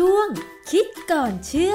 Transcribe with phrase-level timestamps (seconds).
[0.00, 0.28] ช่วง
[0.70, 1.74] คิดก่อนเชื่อ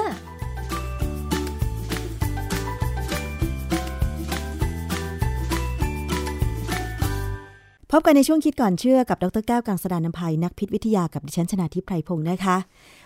[7.90, 12.56] พบกันในช่วงคิดก่อนเชื่อกับ ดรแก้วกังสดานนภัยนักพิษวิทยากับดิฉันชนาทิพไพรพงศ์นะคะ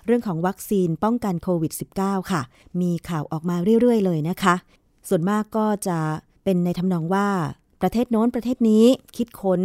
[0.07, 2.43] เรื่องของวัคซีนป้องกันโควิด -19 ค่ะ
[2.81, 4.55] มีข่าวออกมาเรื่อย ๆ เลยนะคะ
[5.09, 5.99] ส่วนมากก็จะ
[6.45, 7.29] เป็นในทำนองว่า
[7.83, 8.85] ประเทศโน้นประเทศนี้
[9.17, 9.61] คิดค้น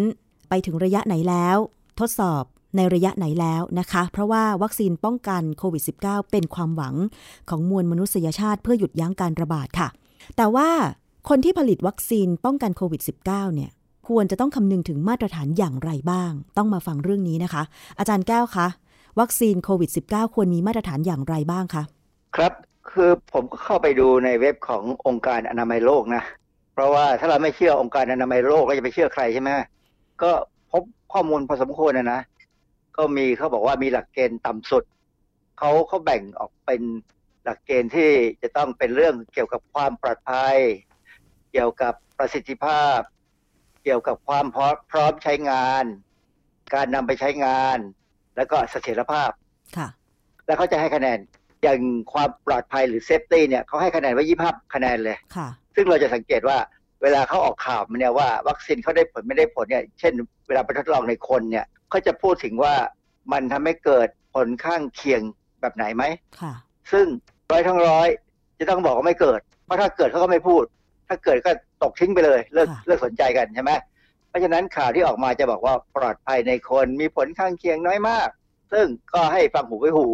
[0.50, 1.58] ไปถึงระยะไหนแล้ว
[2.00, 2.44] ทดสอบ
[2.76, 6.96] ในระยะไหนแล้วนะคะ เพราะว่าวัคซีนป้องกันโควิด -19 เป็นความหวัง
[7.50, 9.88] ของมวลมนุษยชาติเพื่อหยุดยั้งการระบาดค่ะ
[10.38, 10.70] แต่ว่า
[11.30, 13.72] คนที่ผลิตวัคซีนป้องกันโควิด -19 เนี่ย
[14.08, 17.64] ควรจะต้องคำนึงถึงมาตรฐานอย่างไรบ้าง ต้องมาฟังเรื่องนี้นะคะ
[18.00, 18.68] อาจารย์แก้วคะ
[19.20, 21.84] วัคซีนโควิด -19 ควรมีมาตรฐานอย่างไรบ้างคะ
[22.36, 22.54] ครับ
[22.92, 26.24] คือผมก็เข้าไปดูในเว็บขององค์การอนามัยโลกนะ
[26.74, 29.50] เพราะว่าถ้าเราไม่เชื่อองค์การอนามัยโลกเราจะไปเชื่อใครใช่ไหม
[30.22, 30.32] ก็
[30.72, 32.20] พบข้อมูลพอสมควรนะนะ
[32.98, 34.84] ก็มีเขาบอกว่ามีหลักเกณฑ์ต่ำสุด
[35.58, 36.82] เขาเขาแบ่งออกเป็น
[37.44, 38.10] หลักเกณฑ์ที่
[38.42, 40.58] จะต้องเป็นเรื่องเกี่ยวกับความปลอดภัย
[41.52, 43.00] เกี่ยวกับประสิทธิภาพ
[43.84, 45.86] เกี่ยวกับความพร้อมพร้อมใช้งาน
[46.74, 47.78] การนำไปใช้งาน
[48.36, 49.32] แล้วก็เสถียรภาพ
[49.78, 49.88] ค่ะ
[50.46, 51.20] แล้วเขาจะให้คะแนน
[51.64, 51.80] อย่าง
[52.14, 56.58] ความปลอดภัยหรือ safety เนี่ยเขาให้คะแนนไว้ยี่ห้าคะแนนเลยค่ะ ซึ่งเราจะสังเกตว่า
[57.02, 60.14] เวลาเขาออกข่าวมาเนี่ยว่าวัคซีนเขาได้ผลไม่ได้ผลเนี่ย เช่น
[60.48, 62.76] เวลาไปทดลองในคนเนี่ย เขาจะพูดถึงว่า
[63.32, 65.22] มันทำให้เกิดผลข้างเคียง
[65.62, 66.04] แบบไหนไหม
[66.40, 66.54] ค่ะ
[66.92, 67.06] ซึ่ง
[67.52, 68.08] ร้อยทั้งร้อย
[68.60, 70.64] จะต้องบอกว่าไม่เกิด เพราะถ้าเกิดเขาก็ไม่พูด
[71.08, 71.52] ถ้าเกิดก็
[71.84, 73.72] ตกทิ้งไปเลย เลิกค่ะเลิกสนใจกันใช่ไหม
[74.30, 78.30] เพราะฉะนั้นข่าวที่ออกมาจะบอกว่าปลอดภัยในคนมีผลข้างเคียงน้อยมาก
[78.72, 80.08] ซึ่งก็ให้ฟังหูไว้หู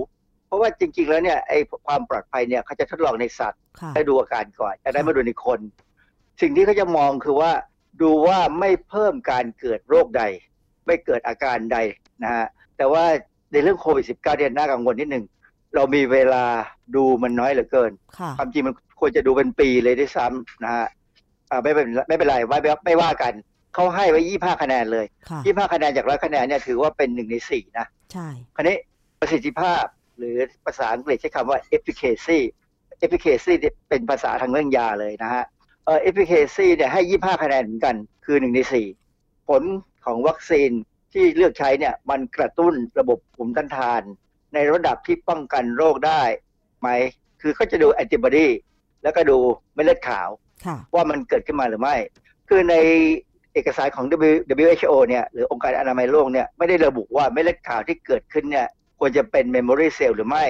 [0.48, 5.60] เพราะว่าจริง ๆ แล้วเนี่ยไอ้ความปลอดภัยเนี่ยเขาจะทดลองในสัตว์ค่ะให้ดูอาการก่อนจากนั้นมาดูในคน
[6.42, 7.52] สิ่งที่เขาจะมองคือว่า
[8.02, 10.24] ดูว่าไม่เพิ่มการเกิดโรคใด
[10.86, 11.78] ไม่เกิดอาการใด
[12.24, 12.46] นะฮะ
[12.78, 13.04] แต่ว่า
[13.52, 15.26] ในเรื่องโควิด -19 เนี่ยน่ากังวลนิดหนึ่ง
[15.76, 16.44] เรามีเวลา
[16.96, 20.88] ดูมันน้อยเหลือเกินค่ะความจริงมันควรจะดูเป็นปีเลยด้วยซ้ำนะฮะ
[21.50, 23.34] อ่าไม่เป็นไม่เป็นไรไม่ไม่ไม่ว่ากัน
[23.74, 28.78] เขาให้ไว้ยี่ห้าคะแนนเลยค่ะยี่ห้าคะแนนจากร้อยคะแนนเนี่ยถือว่าเป็นหนึ่งในสี่นะใช่คราวนี้
[29.20, 29.84] ประสิทธิภาพ
[30.18, 32.40] หรือภาษาอังกฤษใช้คำว่า efficacy
[33.06, 35.44] efficacy เนี่ยเป็นภาษาทางเรื่องยาเลยนะฮะ
[35.86, 37.96] เอ่อ efficacy เนี่ยให้25คะแนนเหมือนกัน
[38.26, 38.86] คือหนึ่งในสี่
[39.48, 39.64] ผล
[40.06, 40.72] ของวัคซีน
[41.14, 44.02] ที่เลือกใช้เนี่ยมันกระตุ้นระบบภูมิต้านทาน
[44.54, 46.22] ในระดับที่ป้องกันโรคได้
[46.82, 46.90] ไหม
[47.42, 48.48] คือเขาจะดูแอนติบอดี
[49.04, 49.38] แล้วก็ดู
[49.74, 50.30] เม็ดเลือดขาว
[50.66, 51.96] ค่ะว่ามันเกิดขึ้นมาหรือไม่
[52.50, 52.76] คือใน
[53.54, 58.68] เอกสารของ W- WHO เนี่ยหรือองค์การอนามัยโลกเนี่ยไม่ได้ระบุว่าเม็ดเลือดขาวที่เกิดขึ้นเนี่ย
[59.00, 60.46] ควรจะเป็น memory cell หรือไม่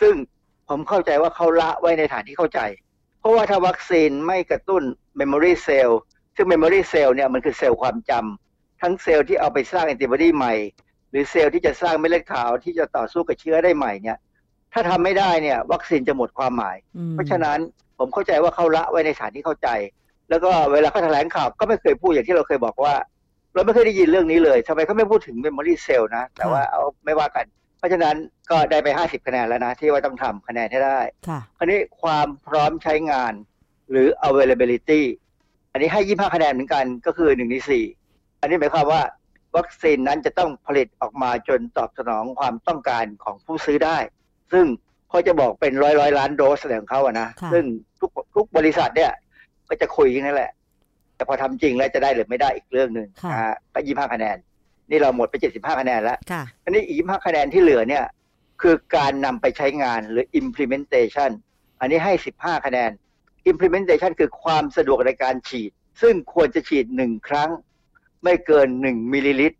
[0.00, 0.14] ซึ่ง
[0.68, 2.60] ผมเข้าใจว่าเขาละไว้ในฐานที่เข้าใจ
[3.20, 4.82] เพราะว่าถ้าวัคซีนไม่กระตุ้น
[5.20, 5.90] memory cell
[6.36, 8.43] ซึ่ง memory cell เนี่ยมันคือเซลล์ความจำ
[8.84, 10.54] ทั้งเซลล์ที่เอาไปสร้างแอนติบอดีใหม่
[11.10, 14.18] หรือเซลล์ที่จะสร้างเม็ดเลือดขาวที่จะต่อสู้กับเชื้อได้ใหม่เนี่ย
[14.72, 17.58] ถ้าทำไม่ได้เนี่ย วัคซีนจะหมดความหมายอืมเพราะฉะนั้น
[17.98, 19.68] ผมเข้าใจว่าเขาละไว้ในฐานที่เข้าใจ
[20.30, 22.94] แล้วก็เวลาเขาแถลงข่าวก็ไม่เคยพูดอย่างที่เราเคยบอกว่า
[23.54, 27.46] เราไม่เคยได้ยินเรื่องนี้เลยทำไมเขาไม่พูดถึง memory cell นะ แต่ว่าเอาไม่ว่ากัน
[27.78, 28.16] เพราะฉะนั้น
[28.50, 33.32] ก็ได้ไป 50 คะแนนแล้วนะ ที่ว่าต้องทำคะแนนให้ได้ค่ะคราวนี้ความพร้อมใช้งาน
[33.90, 35.02] หรือ availability
[35.72, 37.56] อันนี้ให้ 25 คะแนนเหมือนกันก็คือ1ใน
[37.86, 38.03] 4
[38.44, 39.02] อันนี้หมายความว่า
[39.56, 43.98] วัคซีนนั้นจะต้องผลิตออกมาจนตอบสนองความต้องการของผู้ซื้อได้
[44.52, 44.64] ซึ่ง
[45.08, 47.64] เขาจะบอกเป็นร้อยร้อยล้านโดสแสดงเขาอะนะค่ะซึ่ง
[48.00, 49.12] ทุกทุกบริษัทเนี่ย
[49.68, 50.50] ก็จะคุยกันนั่นแหละ
[51.16, 54.36] แต่พอทำจริงแล้วจะได้หรือไม่ได้อีกเรื่องหนึ่งค่ะนะฮะก็ยี่ห้าคะแนน
[54.90, 58.04] นี่เราหมดไปเจ็ดสิบห้าคะแนนแล้วค่ะอันนี้อีกยี่ห้าคะแนนที่เหลือเนี่ย
[58.62, 61.30] คือการนำไปใช้งานหรือ implementation
[61.80, 62.90] อันนี้ให้สิบห้าคะแนน
[63.50, 65.70] implementation คือความสะดวกในการฉีด
[66.02, 67.50] ซึ่งควรจะฉีดหนึ่งครั้ง
[68.24, 69.58] ไม่เกินหนึ่งมิลลิลิตร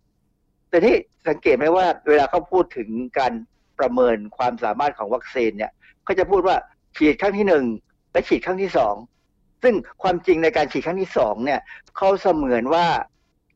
[0.70, 0.96] แต่ที่
[1.28, 2.88] สังเกตไหมว่าเวลาเขาพูดถึง
[3.18, 3.32] การ
[3.78, 5.72] ประเมินความสามารถของวัคซีนเนี่ย
[6.04, 6.56] เขาจะพูดว่า
[6.96, 7.64] ฉีดครั้งที่หนึ่ง
[8.12, 8.94] และฉีดครั้งที่สอง
[9.62, 11.60] ซึ่งความจริงในการฉีดครั้งที่สองเนี่ย
[11.96, 12.86] เขาเสมือนว่า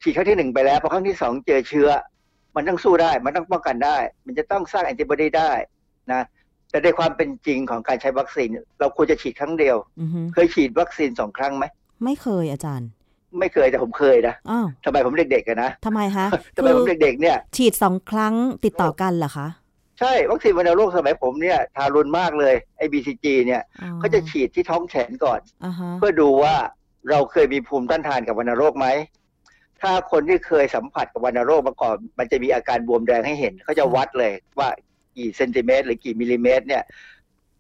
[0.03, 1.89] ฉีดครั้งที่หนึ่งไปแล้วพอครั้งที่สองเจอเชื้อ
[2.57, 5.53] มันต้องสู้ได้ มันต้องป้องกันได้ มันจะต้องสร้างแอนติบอดีได้
[6.13, 6.23] นะ
[6.71, 8.49] แต่ในความเป็นจริงของการใช้วัคซีน
[8.79, 11.65] เราควรจะฉีดครั้งเดียวอือฮึเคยฉีดวัคซีนสองครั้งไหม
[12.05, 12.89] ไม่เคยอาจารย์
[13.39, 16.27] ไม่เคยแต่ผมเคยนะอ้าวทำไมผมเด็กๆกันนะทำไมคะ
[16.57, 18.35] ทำไมผมเด็กๆเนี่ย ฉีดสองครั้ง
[18.65, 19.49] ติดต่อกันเหรอคะ
[20.01, 26.55] ใช่วัคซีนวัณโรคสมัยผมเนี่ยทารุณมากเลยไอ้ BCG เนี่ยอ๋อเขาจะฉีดที่ท้องแขนก่อนอ่าฮะเพื่อดูว่า
[27.11, 28.87] เราเคยมีภูมิต้านทานกับวัณโรคไหม
[29.81, 34.69] ถ้าคนที่เคยสัมผัสกับวัณโรคมาก่อน มันจะมีอาการบวมแดงให้เห็นเขาจะวัดเลยว่า
[35.17, 36.83] กี่เซนติเมตรหรือกี่มิลลิเมตรเนี่ย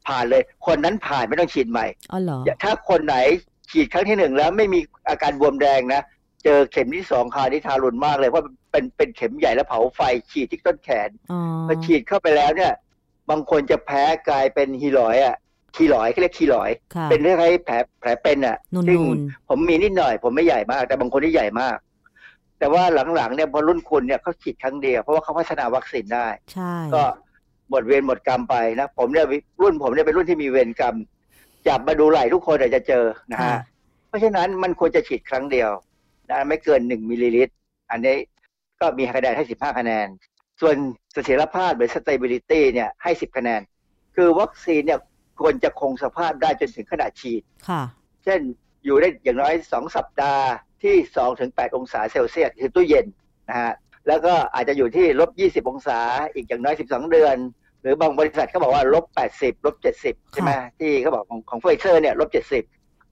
[0.06, 3.16] ผ่านเลย คนนั้นผ่านไม่ต้องฉีดใหม่อ๋อเหรอถ้าคนไหน
[3.70, 6.02] ฉีดครั้งที่หนึ่งแล้วไม่มีอาการบวมแดงนะ
[6.44, 10.00] เจอเข็มที่สองคราวนี้ทารุณมากเลยเพราะเป็นเป็นเข็มใหญ่แล้วเผาไฟ
[10.30, 12.72] ฉีดที่ต้นแขนอ๋อพอฉีดเข้าไปแล้วเนี่ย
[13.30, 15.36] บางคนจะแพ้กลายเป็นฮีลอยอะ
[15.76, 19.18] คีลอยเขาเรียกคีลอยค่ะเป็นคล้ายๆแผลแผลเป็นอะนูซึ่งน
[19.48, 21.76] ผมมีนิดหน่อย ผมไม่ใหญ่มาก แต่บางคนที่ใหญ่มาก
[22.58, 22.82] แต่ว่า
[23.14, 27.02] หลังๆเนี่ยพอรุ่นคุณเนี่ยเขาฉีดครั้งเดียวเพราะว่าเขาพัฒนาวัคซีนได้ๆใช่ก็
[27.70, 29.26] หมดเวรหมดกรรมไปนะ ผมเนี่ย
[29.62, 30.94] รุ่นผมเนี่ยเป็นรุ่นที่มีเวรกรรม
[31.66, 33.60] จับมาดูไหล่ทุกคนอาจจะเจอนะค่ะฮะ
[34.08, 35.70] เพราะฉะนั้นมันควรจะฉีดครั้งเดียว
[36.30, 37.54] นะไม่เกินหนึ่งมิลลิลิตร
[37.90, 38.16] อันนี้
[38.80, 40.06] ก็มีคะแนนให้สิบห้าคะแนน
[40.60, 40.76] ส่วน
[41.12, 43.60] เสถียรภาพหรือ stability เนี่ยให้สิบคะแนน
[44.16, 45.00] คือวัคซีนเนี่ย
[45.40, 47.82] ควรจะคงสภาพได้จนถึงขณะฉีดค่ะ
[48.24, 48.40] เช่น
[48.84, 50.46] อยู่ได้อย่างน้อยสองสัปดาห์
[50.82, 53.06] ที่สองถึงแปดองศาเซลเซียสคือตู้เย็น
[53.48, 53.72] นะฮะ
[54.08, 55.98] แล้วก็อาจจะอยู่ที่ลบยี่สิบองศา
[56.34, 57.36] อีกอย่างน้อยสิบสองเดือน
[57.82, 62.64] หรือบางบริษัทเขาบอกว่าลบแปดสิบลบเจ็ดสิบใช่ไหมที่เขาบอกของของไฟเซอร์เนี่ยลบเจ็ดสิบ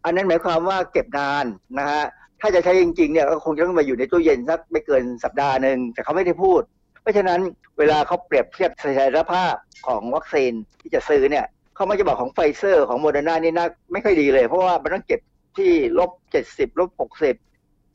[0.04, 1.44] อันนั้นหมายความว่าเก็บนาน
[1.78, 2.04] นะฮะ
[2.40, 6.62] ถ้าจะใช้จริงๆเนี่ยก็คงจะต้องมาอยู่ในตู้เย็นสักไม่เกินสัปดาห์หนึ่งแต่เขาไม่ได้พูด
[7.02, 7.40] เพราะฉะนั้น
[7.78, 9.54] เวลาเขาเปรียบเทียบเสถียรภาพ
[9.86, 15.20] ของวัคซีนที่จะซื้อเนี่ยเขามักจะบอกของไฟเซอร์ของโมเดอร์นานี่น่าไม่ค่อยดีเลย เพราะว่ามันต้องเก็บ
[15.56, 17.34] ที่ลบเจ็ดสิบลบหกสิบ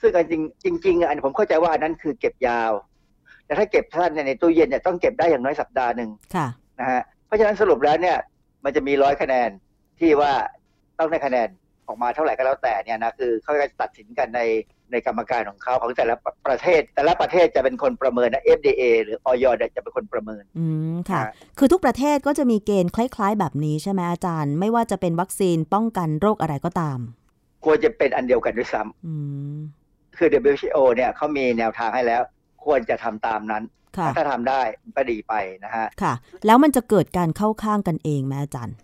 [0.01, 0.33] ซึ่งอันจ
[0.65, 2.71] ริงจริงๆอันผมเข้าใจว่าอันนั้นคือเก็บยาว
[3.45, 6.47] แต่ถ้าเก็บสั้นเนี่ยในตู้เย็นเนี่ยต้องเก็บได้อย่างน้อยสัปดาห์หนึ่งค่ะ
[6.81, 8.17] นะฮะเพราะฉะนั้นสรุปแล้วเนี่ย
[8.63, 9.49] มันจะมีร้อยคะแนน
[9.99, 10.31] ที่ว่า
[10.99, 11.47] ต้องได้คะแนน
[11.87, 14.41] ออกมาเท่าไหร่ก็แล้วแต่เนี่ยนะคือเขาจะตัดสินกันใน
[14.91, 16.15] ในกรรมการของเขาของแต่ละ
[16.47, 26.99] ประเทศ แต่ละประเทศจะเป็นคนประเมินนะ FDA หรืออยเนี่ยจะเป็นคนประเมิน อืมค่ะอ่าคือทุกประเทศก็จะมีเกณฑ์คล้ายๆ แบบนี้ใช่ไหมอาจารย์ ไม่ว่าจะเป็นวัคซีนป้องกันโรคอะไรก็ตาม
[27.65, 29.13] ควรจะเป็นอันเดียวกันด้วยซ้อื
[29.53, 32.21] มำคือ WHO เนี่ยเขามีแนวทางให้แล้ว
[32.65, 33.80] ควรจะทำตามนั้นค่ะ
[34.17, 34.61] ถ้าทำได้
[34.95, 35.33] ก็ดีไป
[35.65, 36.13] นะฮะค่ะ
[36.45, 38.75] แล้วมันจะเกิดการเข้าข้างกันเองไหมอาจารย์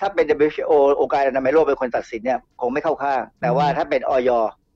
[0.00, 4.30] ถ้าเป็น WHO องค์การอนามัยโลกเป็นคนตัดสินเนี่ยคงไม่เข้าข้าง แต่ว่าถ้าเป็นอย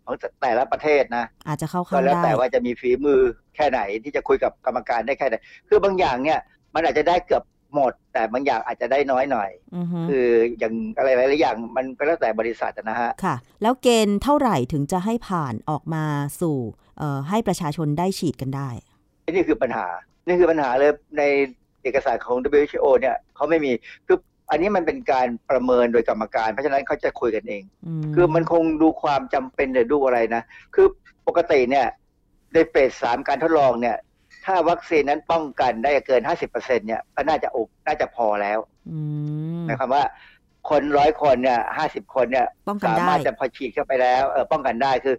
[0.04, 3.20] ของแต่ละประเทศนะ อาจจะเข้าก็ข้างแล้วได้แต่ว่าจะมีฝีมือ
[3.56, 5.34] แค่ไหนที่จะคุยกับกรรมการได้แค่ไหน
[5.68, 6.38] คือบางอย่างเนี่ย
[6.74, 7.44] มันอาจจะได้เกือบ
[7.74, 10.26] หมด แต่บางอย่างอาจจะได้น้อยหน่อยอือฮึคือ
[10.58, 16.04] อย่างอะไรหลายๆอย่างมันก็แล้วแต่บริษัทนะฮะค่ะ แล้วเกณฑ์เท่าไหร่ถึงจะให้ผ่านออกมา
[16.40, 16.58] สู่
[16.98, 18.70] เอ่อให้ประชาชนได้ฉีดกันได้
[19.34, 19.86] นี่คือปัญหา
[20.26, 21.22] นี่คือปัญหาเลยใน
[21.82, 23.72] เอกสารของ WHO เนี่ยเขาไม่มี
[24.06, 24.18] คือ
[24.50, 30.42] อันนี้มันเป็นการประเมินโดยกรรมการ เพราะฉะนั้นเขาจะคุยกันเองอืมคือมันคงดูความจำเป็นหรือดูอะไรนะ
[30.74, 30.86] คือ
[31.26, 31.86] ปกติเนี่ย
[32.52, 33.96] ในเฟสสามการทดลองเนี่ย
[34.44, 38.58] ถ้าวัคซีนนั้นป้องกันได้เกิน50%เนี่ยก็น่าจะอกน่าจะพอแล้ว
[38.90, 38.98] อื
[39.58, 40.04] มหมายความว่า
[40.70, 45.14] คนร้อยคนเนี่ยห้าสิบคนเนี่ยป้องกันสาได้มารถจะพอฉีดเข้าไปแล้วเออป้องกันได้คือ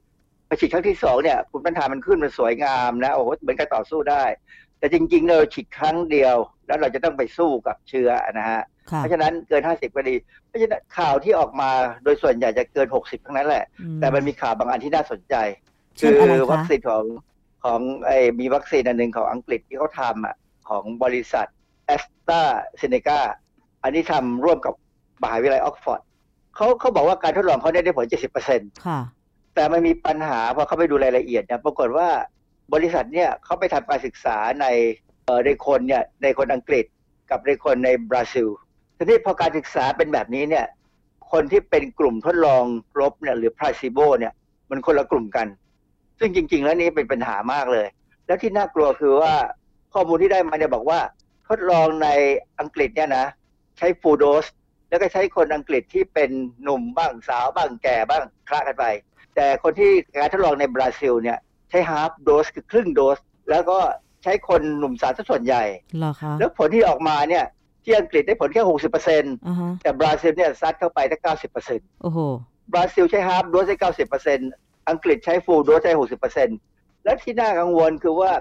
[0.49, 4.23] พอฉีดครั้งที่สองเนี่ยภูมิต้านทานมันขึ้นมันสวยงามนะโอ้โหเหมือนกับต่อสู้ได้
[4.79, 6.35] แต่จริงๆเราฉีดครั้งเดียว
[6.67, 8.61] แล้วเราจะต้องไปสู้กับเชื้อนะฮะ
[8.91, 10.15] ค่ะเพราะฉะนั้นเกิน 50ก็ดี
[10.47, 11.69] เพราะฉะนั้นข่าวที่ออกมา
[12.03, 15.35] โดยส่วนใหญ่จะเกิน 60 ทั้งนั้นแหละอืแต่มันมีข่าวบางอันที่น่าสนใจ
[15.97, 17.03] เช่คืนอะไรวัคะคซีนของ
[17.63, 20.35] ของไอ้มีวัคซีนอันหนึ่งของอังกฤษที่เขาทำอะ
[20.69, 21.47] ของบริษัท
[21.85, 22.41] แอสตรา
[22.77, 23.19] เซเนกา
[23.83, 24.73] อันนี้ทำร่วมกับ
[25.23, 26.01] มหาวิทยาลัยออกซ์ฟอร์ด
[26.55, 28.05] เขาเขาบอกว่าการทดลองเขาเนี่ยได้ผล
[28.45, 28.99] 70%ค่ะ
[29.59, 32.09] แต่มันมีปัญหาพอเขาไปดูรายละเอียดเนี่ยปรากฏว่า
[32.73, 34.65] บริษัทเนี่ยเขาไปทำการศึกษาใน
[35.25, 36.85] เอ่อในคนเนี่ยในคนอังกฤษ
[37.29, 38.47] กับในคนในบราซิล
[38.97, 40.65] ทีนี้พอการศึกษาเป็นแบบนี้เนี่ย
[41.31, 42.63] คนที่เป็นกลุ่มทดลอง
[42.99, 44.33] ลบเนี่ยหรือ placebo เนี่ย
[44.69, 45.47] มันคนละกลุ่มกัน
[46.19, 47.87] ซึ่งจริง ๆ แล้วนี่เป็นปัญหามากเลย
[48.25, 49.33] แล้วที่น่ากลัวคือว่า
[49.93, 50.99] ข้อมูลที่ได้มาเนี่ยบอกว่า
[51.47, 52.07] ทดลองใน
[52.59, 53.25] อังกฤษเนี่ยนะ
[53.77, 54.45] ใช้ฟูโดส
[54.89, 56.29] แล้วก็ใช้คนอังกฤษที่เป็น
[56.63, 58.85] หนุ่มบ้างสาวบ้างแก่บ้างคลากันไป
[59.39, 61.37] แต่คนที่การทดลองในบราซิลเนี่ย
[61.69, 63.19] ใช้ฮา f โดสคือครึ่งโดส
[63.49, 63.77] แล้วก็
[64.23, 65.63] ใช้คนหนุ่มสาวซะส่วนใหญ่
[65.97, 67.45] เหรอคะแล้วผลที่ออกมาเนี่ย
[67.83, 72.19] ที่อังกฤษได้ผลแค่หกสิบเปอร์เซ็นต์อ่าฮะแต่บราซิลเนี่ยซัดเข้าไปได้เก้าสิบเปอร์เซ็นต์โอ้โห
[72.73, 74.49] บราซิลใช้ฮา f โดสได้เก้าสิบเปอร์เซ็นต์
[74.89, 76.57] อังกฤษใช้ full dose ได้หกสิบเปอร์เซ็นต์
[77.03, 78.31] และที่น่ากังวลคือว่า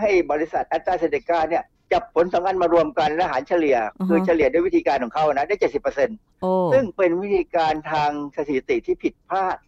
[0.00, 9.67] ให้บริษัทแอสตราเซเนกาเนี่ยจับผลสองอันมารวมกันและหารเฉลี่ยอือฮะคือเฉลี่ยด้วยวิธีการของเขานะได้เจ็ดสิบเปอร์เซ็นต์โอ้ซึ่งเป็นวิธีการทางสถิติที่ผิดพลาดค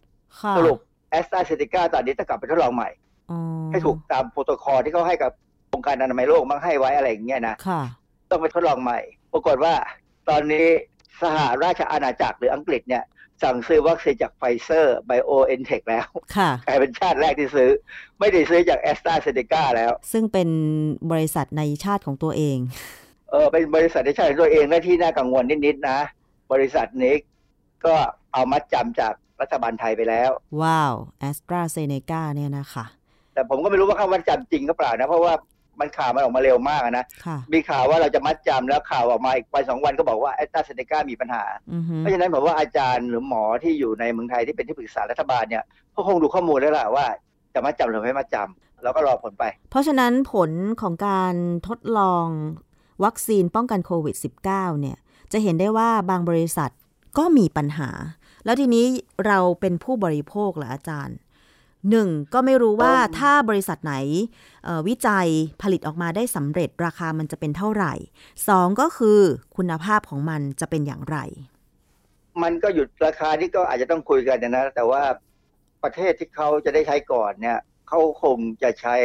[0.57, 0.77] สรุป
[1.11, 2.89] แอสตราเซเนกาตอนนี้ต้องกลับไปทดลองใหม่
[3.31, 3.39] อ๋อ
[3.71, 5.31] ให้ถูกตามโปรโตคอลที่เขาให้กับ
[5.73, 7.81] องค์การอนามัยโลกมั่งให้ไว้อะไรอย่างเงี้ยนะค่ะ
[8.29, 8.99] ต้องไปทดลองใหม่
[9.33, 9.73] ปรากฏว่า
[10.29, 10.67] ตอนนี้
[11.21, 13.03] สหราชอาณาจักรหรืออังกฤษเนี่ย
[13.43, 16.07] สั่งซื้อวัคซีนจากไฟเซอร์ไบโอเอ็นเทคแล้ว
[16.37, 17.69] ค่ะกลายเป็นชาติแรกที่ซื้อ
[18.19, 20.49] ไม่ได้ซื้อจากแอสตราเซเนกาแล้ว ซึ่งเป็น
[21.11, 22.57] บริษัทในชาติของตัวเอง
[23.31, 25.99] เออเป็นบริษัทในชาติของตัวเองและที่น่ากังวลนิดๆนะ
[26.51, 27.15] บริษัทนี้
[27.85, 27.95] ก็
[28.33, 30.31] เอามัดจำจาก รัฐบาลไทยไปแล้ว
[30.61, 32.85] ว้าวแอสตราเซเนกาเนี่ยนะคะ
[33.33, 35.33] แต่ผมก็ไม่รู้ว่าเขามัดจำจริงรึเปล่านะ เพราะว่า
[35.79, 41.43] มันข่าวมันออกมาเร็วมากอะนะค่ะมีข่าวว่าเราจะมัดจำแล้วข่าวออกมาอีกวันสองวันก็บอกว่าแอสตราเซเนกามีปัญหา
[41.73, 45.63] อือฮึเพราะฉะนั้นผมว่าอาจารย์หรือหมอที่อยู่ในเมืองไทยที่เป็นที่ปรึกษารัฐบาลเนี่ย
[45.95, 47.05] ก็คงดูข้อมูลแล้วล่ะว่า
[47.53, 51.35] จะมัดจำหรือไม่มัดจำแล้วก็รอผลไป เพราะฉะนั้นผลของการ
[51.67, 52.25] ทดลอง
[53.03, 54.15] วัคซีนป้องกันโควิด
[54.49, 54.97] -19 เนี่ย
[55.31, 56.71] จะเห็นได้ว่าบางบริษัท
[57.17, 57.89] ก็มีปัญหา
[58.45, 58.85] แล้วทีนี้
[59.25, 61.17] เราเป็นผู้บริโภคเหรออาจารย์
[61.89, 63.95] หนึ่งก็ไม่รู้ว่าถ้าบริษัทไหน
[64.87, 65.27] วิจัย
[65.61, 67.93] ผลิตออกมาได้สำเร็จราคามันจะเป็นเท่าไหร่
[68.47, 69.19] สองก็คือ
[69.57, 71.17] คุณภาพของมันจะเป็นอย่างไร
[72.43, 75.01] มันก็หยุดราคานี่ก็อาจจะต้องคุยกันนะ แต่ว่า
[75.83, 78.95] ประเทศที่เขาจะได้ใช้ก่อนเนี่ยเขาคงจะใช้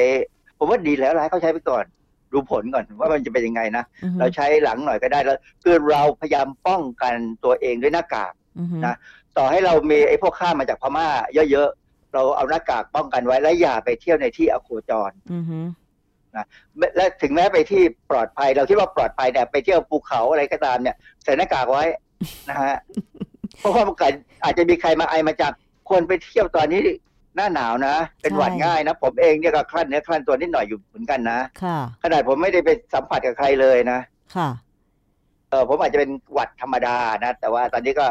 [0.58, 1.84] ผมว่าดีแล้วให้เขาใช้ไปก่อน
[2.32, 3.84] ดูผลก่อนว่ามันจะเป็นยังไงนะ
[4.18, 7.14] เราใช้หลังหน่อยก็ได้แล้วคือเราพยายามป้องกัน
[7.44, 8.32] ตัวเองด้วยหน้ากาก
[8.84, 8.96] นะ
[9.36, 11.08] ต่อให้เรามีไอ้พวกข้ามาจากพม่า
[11.50, 15.10] เยอะๆเราเอาหน้ากากป้องกันไว้และอย่าไปเที่ยวในที่อโคจร
[16.36, 16.46] นะ
[16.96, 21.84] และถึงแม้ไปที่ปลอดภัย เราคิดว่าปลอดภัยเนี่ยไปเที่ยวภูเขาอะไรก็ตามเนี่ยใส่หน้ากากไว้
[22.48, 22.76] นะฮะ
[23.58, 23.96] เพราะว่ามัน
[24.44, 25.52] อาจจะมีใครมาไอมาจาก
[25.90, 26.80] คนไปเที่ยวตอนนี้
[27.36, 34.00] หน้าหนาวนะ เป็นหวัดง่ายนะ ผมเองเนี่ยก็คลั่นเนื้อคลั่นตัวนิดหน่อยอยู่เหมือนกันนะค่ะขนาดผมไม่ได้ไปสัมผัสกับใครเลยนะ
[34.36, 34.48] ค่ะ
[35.50, 38.06] เออผมอาจจะเป็นหวัดธรรมดานะ แต่ว่าตอนนี้ก็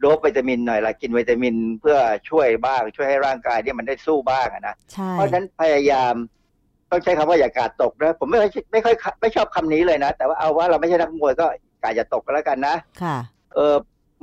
[0.00, 1.96] โดบวิตามินหน่อยละกินวิตามินเพื่อ
[2.28, 4.74] ช่วยบ้างช่วยให้ร่างกายเนี่ยมันได้สู้บ้างนะ
[5.12, 6.14] เพราะฉะนั้นพยายาม
[6.90, 11.46] ต้องใช้คำว่าอย่ากาดตกนะผมไม่ค่อยไม่ค่อยไม่ชอบคำนี้เลยนะ แต่ว่าเอาว่าเราไม่ใช่นักมวยก็
[11.82, 13.16] กาดอย่าตกก็แล้วกันนะค่ะ
[13.54, 13.74] เออ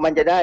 [0.03, 0.39] มันจะได้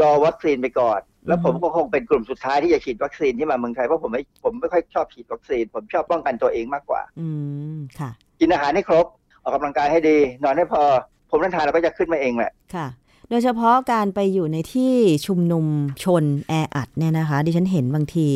[0.00, 7.28] รอวัคซีนไปก่อน แล้วผมก็คงเป็นกลุ่มสุดท้ายที่จะฉีดวัคซีนที่มาเมืองไทยเพราะผมไม่ผมไม่ค่อยชอบฉีดวัคซีน ผมชอบป้องกันตัวเองมากกว่า อื
[7.76, 9.06] มค่ะ กินอาหารให้ครบ
[9.42, 10.82] ออกกำลังกายให้ดี นอนให้พอ
[11.30, 12.86] ผมนั้นทานเราก็จะขึ้นมาเองแหละค่ะ
[13.30, 14.92] โดยเฉพาะการไปอยู่ในที่
[15.26, 15.66] ชุมนุม
[16.04, 18.28] ชนแออัดเนี่ยนะคะ ดิฉันเห็นบางที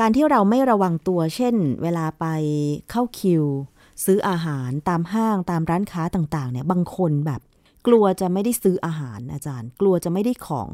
[0.00, 2.26] การที่เราไม่ระวังตัวเช่น เวลาไป
[2.90, 3.44] เข้าคิว
[4.04, 7.40] ซื้ออาหารตามห้างตามร้านค้าต่างๆเนี่ยบางคนแบบ
[7.86, 10.68] กลัวจะไม่ได้ซื้ออาหารอาจารย์ กลัวจะไม่ได้ของ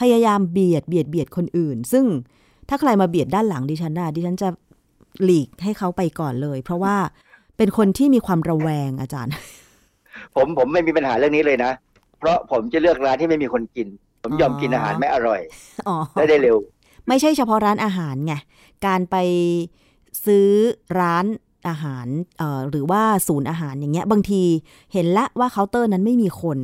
[0.00, 2.04] พยายามเบียดเบียดเบียดคนอื่น ซึ่ง
[2.68, 4.48] ถ้าใครมาเบียดด้านหลังดิฉันนะดิฉันจะ
[5.24, 6.96] หลีกให้เขาไปก่อนเลย เพราะว่า
[7.56, 9.32] เป็นคนที่มีความระแวงอาจารย์
[10.34, 11.72] ผมผมไม่มีปัญหาเรื่องนี้เลยนะ
[12.18, 13.88] เพราะผมจะเลือกร้านที่ไม่มีคนกิน
[14.22, 15.40] ผมยอมกินอาหารไม่อร่อย
[16.14, 16.56] ได้ได้เร็ว
[17.08, 18.34] ไม่ใช่เฉพาะร้านอาหารไง
[18.86, 19.16] การไป
[20.26, 20.48] ซื้อ
[21.00, 21.24] ร้าน
[21.68, 22.06] อาหาร
[22.70, 24.42] หรือว่าศูนย์อาหารอย่างเงี้ย บางที
[24.92, 26.58] เห็นละว่าเคาน์เตอร์นั้นไม่มีคน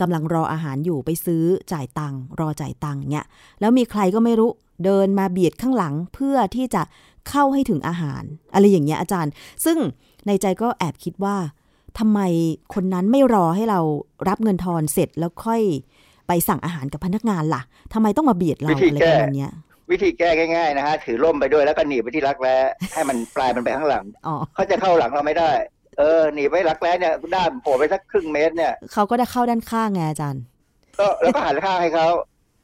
[0.00, 3.26] กำลังรออาหารอยู่ไปซื้อจ่ายตังค์รอจ่ายตังค์เงี้ย
[3.60, 4.50] แล้วมีใครก็ไม่รู้
[4.84, 6.82] เดินมาเบียดข้างหลังเพื่อที่จะ
[7.28, 8.22] เข้าให้ถึงอาหาร
[8.54, 9.32] อะไรอย่างเงี้ยอาจารย์
[9.64, 9.78] ซึ่ง
[10.26, 11.36] ในใจก็แอบคิดว่า
[11.98, 12.20] ทำไม
[12.74, 13.80] คนนั้นไม่รอให้เรา
[14.28, 15.62] รับเงินทอนเสร็จแล้วค่อย
[16.26, 17.62] ไปสั่งอาหารกับพนักงานละ่ะ
[17.94, 19.48] ทำไมต้องมาเบียดเราอะไรประมาณนี้
[19.90, 22.56] วิธีแก้ง่ายๆนะฮะถือร่มไปด้วยแล้วก็หนีไปที่รักแร้
[22.94, 24.04] ให้มันปลายมันไปข้างหลัง
[24.54, 25.50] เขาจะเข้าหลังเราไม่ได้
[25.98, 30.42] เออหนีไปรักแร้เนี่ยด้านโผล่ไปสักครึ่งเมตรเนี่ยเขาก็ได้เข้าด้านข้างไงอาจารย์
[30.98, 32.08] ก็แล้วก็หันข้างให้เขา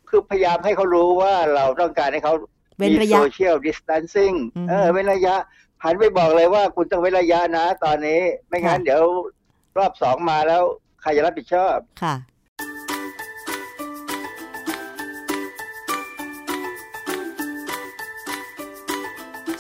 [0.09, 2.35] คือพยายามให้เขารู้ว่าเราต้องการให้เขา
[2.79, 4.33] เว้นระยะโซเชียลดิสทันซิ่ง
[4.69, 5.35] เออเว้นระยะ
[5.85, 9.03] หันไปบอกเลยว่าคุณต้องเว้นระยะนะตอนนี้ ไม่งั้นเดี๋ยว
[9.79, 10.63] รอบสองมาแล้ว
[11.01, 12.15] ใครจะรับผิดชอบค่ะ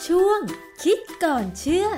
[0.07, 0.41] ช่วง
[0.83, 1.89] คิดก่อนเชื่อ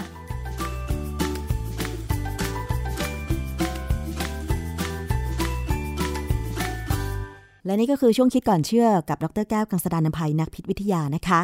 [7.66, 11.40] และนี่ก็คือช่วงคิดก่อนเชื่อกับ ดรแก้วกังสดานนภัยนักพิษวิทยานะคะ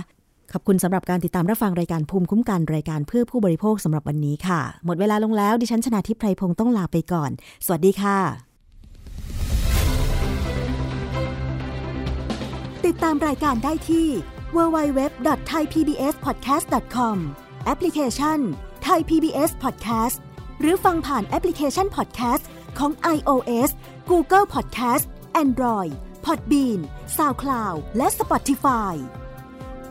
[0.52, 7.30] ขอบคุณสำหรับการติดตามรับฟังรายการภูมิคุ้มกันรายการเพื่อผู้บริโภคสำหรับวันนี้ค่ะ หมดเวลาลงแล้วดิฉันชนะทิพไพรพงศ์ต้องลาไปก่อน
[7.64, 8.18] สวัสดีค่ะ
[12.86, 14.08] ติดตามรายการได้ที่
[14.56, 17.16] www.thaipbspodcast.com
[17.64, 18.38] แอปพลิเคชัน
[18.86, 20.16] Thai PBS Podcast
[20.60, 22.44] หรือฟังผ่านแอปพลิเคชัน Podcast
[22.78, 23.70] ของ iOS
[24.10, 25.04] Google Podcast
[25.42, 25.92] Android
[26.24, 26.80] Podbean
[27.16, 28.94] SoundCloud และ Spotify